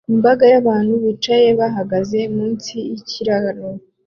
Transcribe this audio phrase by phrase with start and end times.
[0.13, 3.67] Imbaga y'abantu bicaye bahagaze munsi yikiraro